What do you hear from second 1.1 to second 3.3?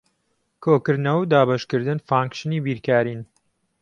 و دابەشکردن فانکشنی بیرکارین.